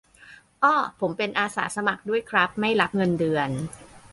[0.63, 3.49] อ้อ ผมเป็นอาสาสมัครด้วยครับ ไม่รับเงินเดือน